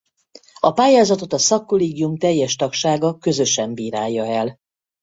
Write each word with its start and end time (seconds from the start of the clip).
A 0.59 0.71
pályázatot 0.71 1.33
a 1.33 1.37
szakkollégium 1.37 2.17
teljes 2.17 2.55
tagsága 2.55 3.17
közösen 3.17 3.73
bírálja 3.73 4.25
el. 4.25 4.57